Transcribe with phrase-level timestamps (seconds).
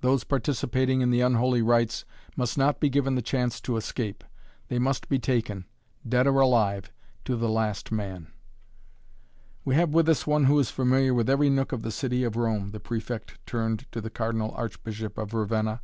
[0.00, 4.24] Those participating in the unholy rites must not be given the chance to escape.
[4.68, 5.66] They must be taken,
[6.08, 6.90] dead or alive,
[7.26, 8.28] to the last man.
[9.62, 12.34] "We have with us one who is familiar with every nook in the city of
[12.34, 15.82] Rome," the Prefect turned to the Cardinal Archbishop of Ravenna.